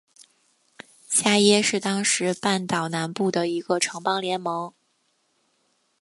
[1.07, 4.73] 伽倻是当时半岛南部的一个城邦联盟。